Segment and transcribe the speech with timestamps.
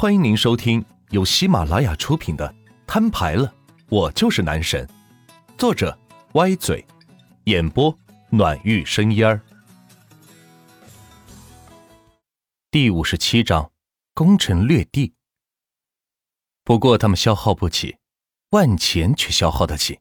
[0.00, 2.48] 欢迎您收听由喜马拉雅出品的
[2.86, 3.54] 《摊牌了，
[3.90, 4.86] 我就是男神》，
[5.58, 5.94] 作者
[6.32, 6.82] 歪嘴，
[7.44, 7.94] 演播
[8.30, 9.42] 暖玉生烟儿。
[12.70, 13.70] 第五十七章：
[14.14, 15.12] 攻城略地。
[16.64, 17.98] 不过他们消耗不起，
[18.52, 20.00] 万钱却消耗得起。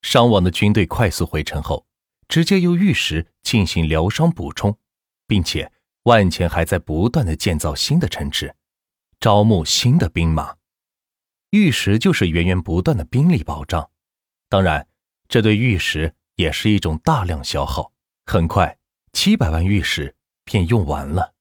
[0.00, 1.84] 伤亡的军队快速回城后，
[2.28, 4.78] 直接由玉石进行疗伤补充，
[5.26, 5.70] 并且
[6.04, 8.54] 万钱还在不断的建造新的城池。
[9.20, 10.54] 招募新的兵马，
[11.50, 13.90] 玉石就是源源不断的兵力保障。
[14.48, 14.86] 当然，
[15.28, 17.92] 这对玉石也是一种大量消耗。
[18.26, 18.78] 很快，
[19.12, 21.34] 七百万玉石便用完了。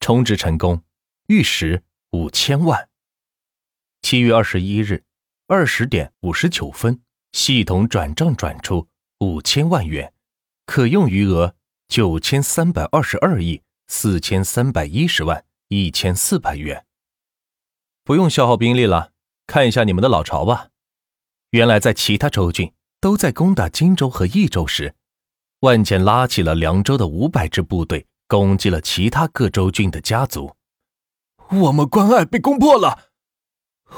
[0.00, 0.82] 充值成功，
[1.28, 2.88] 玉石五千万。
[4.02, 5.04] 七月二十一日
[5.46, 8.88] 二十点五十九分，系统转账转出
[9.20, 10.12] 五千万元，
[10.64, 11.54] 可用余额
[11.86, 16.84] 九千三百二十二亿四千三百一十万一千四百元。
[18.06, 19.10] 不用消耗兵力了，
[19.48, 20.68] 看一下你们的老巢吧。
[21.50, 24.94] 原来在其他州郡都在攻打荆州和益州时，
[25.58, 30.54] 万简拉起了凉州的五百支部队，攻击了其他各州郡的家族。
[31.50, 33.08] 我们关隘被攻破了！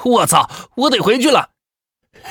[0.03, 0.49] 我操！
[0.77, 1.51] 我得回去了！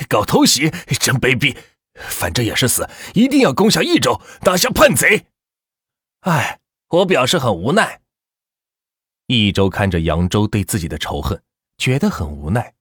[0.09, 1.57] 搞偷袭，真卑鄙！
[1.95, 5.27] 反正也是死，一定要攻下益州，打下叛贼！
[6.23, 8.01] 哎，我表示很无奈。
[9.29, 11.41] 益州看着扬州对自己的仇恨。
[11.79, 12.75] 觉得很无奈，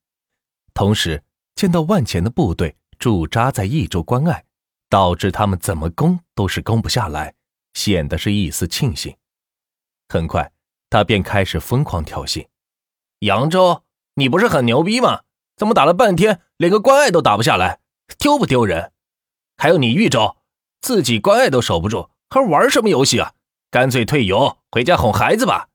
[0.73, 1.23] 同时
[1.55, 4.43] 见到万钱的部队驻扎在益州关隘，
[4.89, 7.35] 导致他们怎么攻都是攻不下来，
[7.75, 9.15] 显得是一丝庆幸。
[10.09, 10.51] 很快，
[10.89, 12.47] 他便开始疯狂挑衅
[13.21, 13.83] ：“扬州，
[14.15, 15.21] 你不是很牛逼吗？
[15.55, 17.79] 怎么打了半天连个关隘都打不下来，
[18.17, 18.91] 丢不丢人？
[19.57, 20.37] 还有你豫州，
[20.81, 23.33] 自己关隘都守不住，还玩什么游戏啊？
[23.69, 25.69] 干脆退游回家哄孩子吧。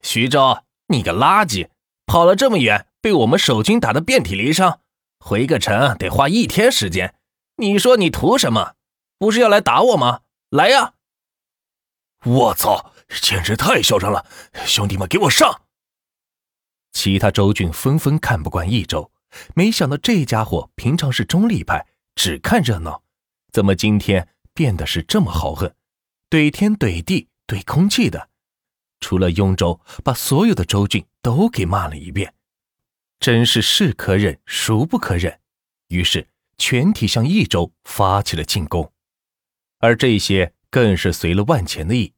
[0.00, 1.68] 徐州，你个垃圾！”
[2.06, 4.80] 跑了这么远，被我们守军打得遍体鳞伤，
[5.18, 7.14] 回个城得花一天时间。
[7.56, 8.74] 你说你图什么？
[9.18, 10.20] 不是要来打我吗？
[10.50, 10.94] 来呀！
[12.24, 14.26] 我操，简直太嚣张了！
[14.66, 15.62] 兄弟们，给我上！
[16.92, 19.10] 其他州郡纷纷看不惯益州，
[19.54, 23.02] 没想到这家伙平常是中立派，只看热闹，
[23.52, 25.74] 怎么今天变得是这么豪横，
[26.30, 28.28] 怼天怼地怼空气的？
[29.04, 32.32] 除了雍州，把所有的州郡都给骂了一遍，
[33.20, 35.40] 真是是可忍，孰不可忍。
[35.88, 36.26] 于是
[36.56, 38.90] 全体向益州发起了进攻，
[39.78, 42.14] 而这些更是随了万钱的意。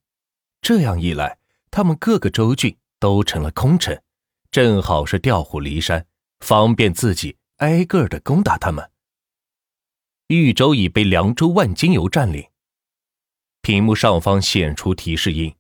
[0.63, 1.39] 这样一来，
[1.73, 4.01] 他们各个州郡都成了空城，
[4.53, 6.07] 正好是调虎离山，
[6.39, 8.89] 方便自己挨个的攻打他们。
[10.29, 12.47] 豫州已被凉州万金油占领，
[13.61, 15.53] 屏幕上方显出提示音。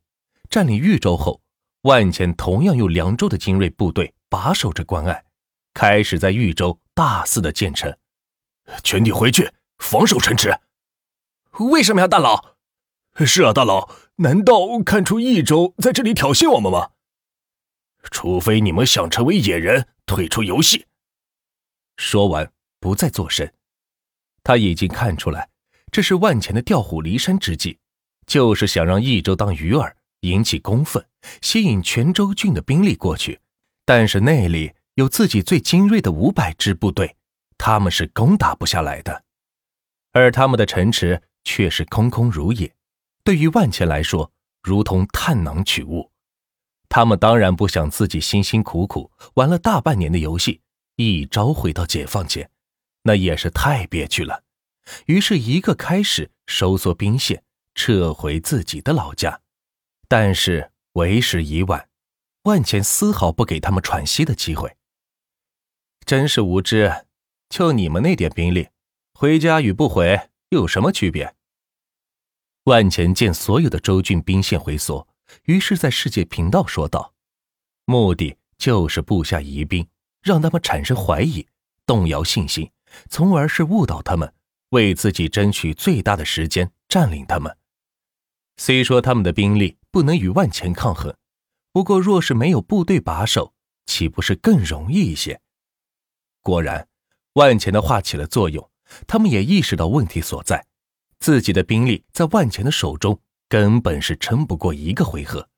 [0.49, 1.41] 占领豫州后，
[1.83, 5.25] 万钱同样用凉州的精锐部队把守着关隘，
[5.75, 7.97] 开始在豫州大肆的建城。
[8.83, 10.59] 全体回去防守城池。
[11.71, 12.57] 为什么呀大佬？
[13.25, 16.91] 是啊，大佬，难道看出益州在这里挑衅我们吗？
[18.11, 20.87] 除非你们想成为野人，退出游戏。
[21.97, 23.51] 说完，不再作声。
[24.45, 25.49] 他已经看出来，
[25.91, 27.78] 这是万钱的调虎离山之计，
[28.27, 29.93] 就是想让益州当鱼饵。
[30.21, 31.04] 引起公愤，
[31.43, 33.41] 吸引全州郡的兵力过去，
[33.84, 37.16] 但是那里有自己最精锐的五百支部队，
[37.59, 39.25] 他们是攻打不下来的。
[40.12, 42.75] 而他们的城池却是空空如也，
[43.22, 44.32] 对于万钱来说，
[44.62, 46.10] 如同探囊取物。
[46.88, 50.60] 他们当然不想自己辛辛苦苦玩了大半年的游戏，
[50.97, 52.48] 一朝回到解放前，
[53.03, 54.43] 那也是太憋屈了。
[55.06, 57.43] 于是，一个开始收缩兵线，
[57.75, 59.41] 撤回自己的老家。
[60.09, 61.89] 但是为时已晚，
[62.43, 64.77] 万钱丝毫不给他们喘息的机会。
[66.05, 67.06] 真是无知！
[67.49, 68.69] 就你们那点兵力，
[69.15, 71.34] 回家与不回又有什么区别？
[72.65, 75.06] 万钱见所有的州郡兵线回缩，
[75.45, 77.15] 于是在世界频道说道
[77.86, 79.86] ：“目的就是布下疑兵，
[80.22, 81.47] 让他们产生怀疑，
[81.84, 82.71] 动摇信心，
[83.09, 84.33] 从而是误导他们，
[84.71, 87.57] 为自己争取最大的时间占领他们。
[88.56, 91.16] 虽说他们的兵力。”不能与万钱抗衡，
[91.72, 93.54] 不过若是没有部队把守，
[93.86, 95.41] 岂不是更容易一些？
[96.42, 96.86] 果然，
[97.32, 98.70] 万钱的话起了作用，
[99.06, 100.66] 他们也意识到问题所在，
[101.18, 103.18] 自己的兵力在万钱的手中
[103.48, 105.48] 根本是撑不过一个回合，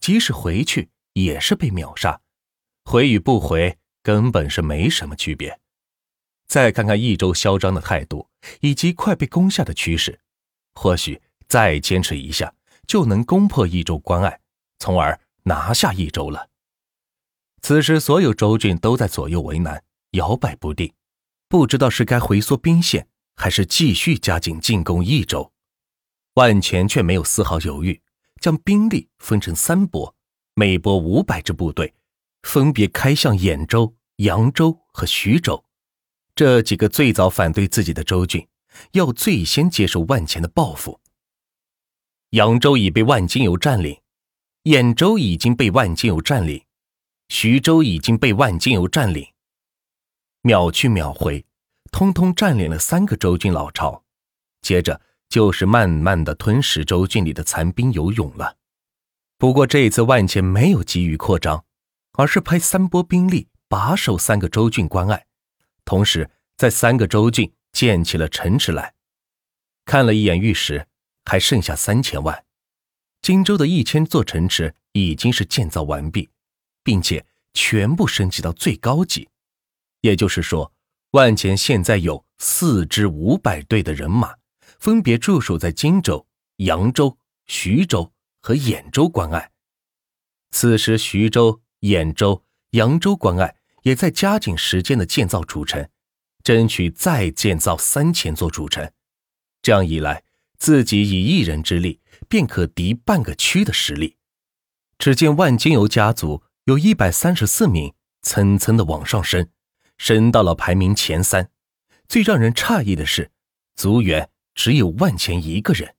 [0.00, 2.20] 即使回去也是被秒杀，
[2.84, 5.58] 回与不回根本是没什么区别。
[6.46, 8.28] 再看看益州嚣张的态度
[8.60, 10.20] 以及快被攻下的趋势，
[10.74, 11.20] 或许
[11.50, 12.54] 再坚持一下。
[12.86, 14.40] 就能攻破益州关隘，
[14.80, 16.48] 从而拿下益州了。
[17.62, 19.80] 此时，所有州郡都在左右为难，
[20.10, 20.92] 摇摆不定，
[21.46, 23.06] 不知道是该回缩兵线，
[23.36, 25.52] 还是继续加紧进攻益州。
[26.34, 28.02] 万钱却没有丝毫犹豫，
[28.40, 30.12] 将兵力分成三波，
[30.54, 31.94] 每波五百支部队，
[32.42, 35.64] 分别开向兖州、扬州和徐州
[36.34, 38.48] 这几个最早反对自己的州郡，
[38.94, 40.99] 要最先接受万钱的报复。
[42.30, 44.00] 扬州已被万金油占领，
[44.64, 46.64] 兖州已经被万金油占领。
[47.28, 49.26] 徐州已经被万金油占领，
[50.42, 51.44] 秒去秒回，
[51.92, 54.04] 通通占领了三个州郡老巢。
[54.62, 58.56] 接着就是慢慢的吞噬州郡里的残兵游勇了。
[59.38, 61.64] 不过这一次万钱没有急于扩张，
[62.12, 65.26] 而是派三波兵力把守三个州郡关隘，
[65.84, 68.94] 同时在三个州郡建起了城池来。
[69.84, 70.86] 看了一眼玉石，
[71.24, 72.44] 还剩下三千万。
[73.22, 76.28] 荆州的一千座城池已经是建造完毕。
[76.82, 79.28] 并且全部升级到最高级，
[80.00, 80.72] 也就是说，
[81.10, 84.34] 万钱现在有四支五百队的人马，
[84.78, 86.26] 分别驻守在荆州、
[86.56, 89.50] 扬州、徐州和兖州关隘。
[90.52, 95.88] 此时，徐州、兖州、扬州关隘也在加紧时间的建造主城，
[96.42, 98.90] 争取再建造三千座主城。
[99.62, 100.24] 这样一来，
[100.60, 101.98] 自己以一人之力
[102.28, 104.16] 便可敌半个区的实力。
[104.96, 106.44] 只见万金油家族。
[106.64, 109.48] 有一百三十四名，层层的往上升，
[109.96, 111.50] 升到了排名前三。
[112.06, 113.32] 最让人诧异的是，
[113.74, 115.96] 族员只有万钱一个人，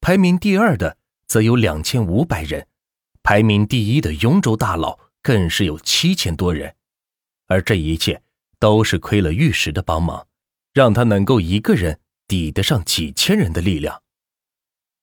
[0.00, 2.66] 排名第二的则有两千五百人，
[3.22, 6.74] 排名第一的雍州大佬更是有七千多人。
[7.46, 8.20] 而这一切
[8.58, 10.26] 都是亏了玉石的帮忙，
[10.74, 14.02] 让他能够一个人抵得上几千人的力量。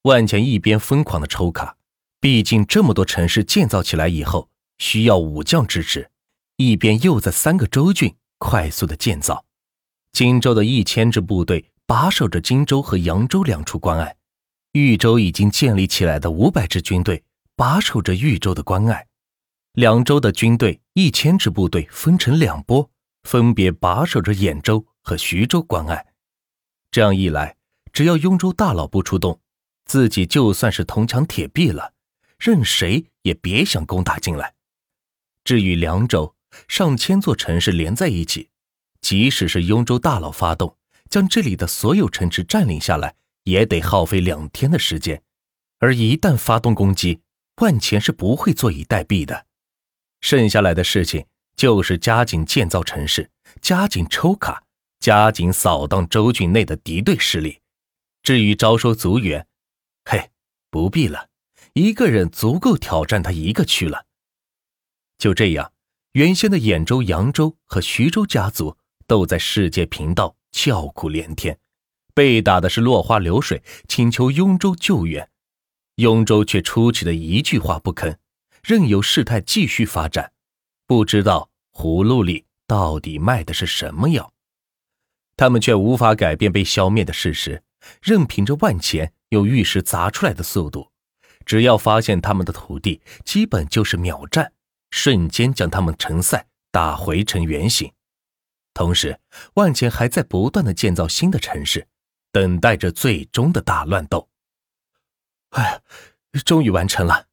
[0.03, 1.77] 万钱一边疯狂的抽卡，
[2.19, 4.49] 毕竟这么多城市建造起来以后。
[4.77, 6.09] 需要武将支持，
[6.55, 9.45] 一边又在三个州郡快速的建造。
[10.11, 14.15] 荆州的一千支部队把守着荆州和扬州两处关隘，
[14.71, 17.23] 豫州已经建立起来的五百支军队
[17.55, 19.05] 把守着豫州的关隘。
[19.73, 22.89] 两州的军队一千支部队分成两波，
[23.21, 26.03] 分别把守着兖州和徐州关隘。
[26.91, 27.55] 这样一来，
[27.93, 29.39] 只要雍州大佬不出动，
[29.85, 31.93] 自己就算是铜墙铁壁了，
[32.37, 34.53] 任谁也别想攻打进来。
[35.45, 36.35] 至于凉州，
[36.67, 38.49] 上千座城市连在一起，
[38.99, 40.75] 即使是雍州大佬发动，
[41.09, 45.23] 将这里的所有城池占领下来，也得耗费两天的时间。
[45.79, 47.21] 而一旦发动攻击，
[47.61, 49.45] 万钱是不会坐以待毙的。
[50.19, 54.63] 剩下来的事情就是加紧建造城市，加紧抽卡，
[55.01, 57.59] 加紧扫荡州郡内的敌对势力。
[58.21, 59.47] 至于招收族员，
[60.05, 60.29] 嘿，
[60.69, 61.27] 不必了，
[61.73, 64.05] 一个人足够挑战他一个区了。
[65.17, 65.73] 就这样，
[66.11, 68.77] 原先的兖州、扬州和徐州家族
[69.07, 71.57] 都在世界频道叫苦连天，
[72.13, 75.27] 被打的是落花流水，请求雍州救援。
[75.95, 78.17] 雍州却出奇的一句话不吭，
[78.63, 80.31] 任由事态继续发展。
[80.85, 84.30] 不知道葫芦里到底卖的是什么药，
[85.41, 87.63] 他们却无法改变被消灭的事实，
[87.99, 90.91] 任凭着万钱用玉石砸出来的速度，
[91.47, 94.53] 只要发现他们的土地，基本就是秒战。
[94.91, 97.91] 瞬间将他们城塞打回成原形，
[98.75, 99.19] 同时
[99.55, 101.87] 万钱还在不断的建造新的城市，
[102.31, 104.29] 等待着最终的大乱斗。
[105.49, 105.81] 哎，
[106.45, 107.25] 终于完成了！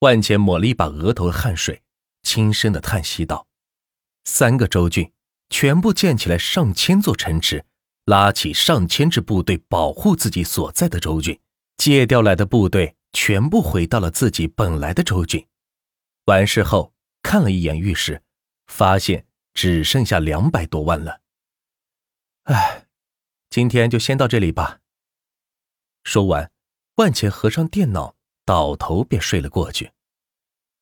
[0.00, 1.84] 万钱抹了一把额头的汗水，
[2.24, 3.46] 轻声的叹息道
[4.26, 5.12] ：“三个州郡
[5.50, 7.64] 全部建起来上千座城池，
[8.06, 11.38] 拉起上千支部队保护自己所在的州郡，
[11.76, 15.46] 借调来的部队全部回到了自己本来的州郡。”
[16.26, 18.22] 完事后看了一眼玉石，
[18.68, 21.20] 发现只剩下两百多万了。
[22.44, 22.86] 哎，
[23.50, 24.78] 今天就先到这里吧。
[26.04, 26.50] 说完，
[26.96, 28.14] 万钱合上电脑，
[28.44, 29.90] 倒头便睡了过去。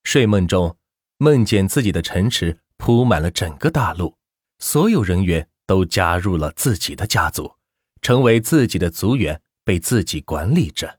[0.05, 0.77] 睡梦中，
[1.17, 4.18] 梦见自己的城池铺满了整个大陆，
[4.59, 7.53] 所有人员都加入了自己的家族，
[8.03, 10.99] 成为自己的族员，被自己管理着。